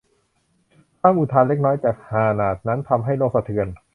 [1.01, 3.67] คำอุทานเล็กน้อยจากฮานาด์นั้นทำให้โลกสะเทือน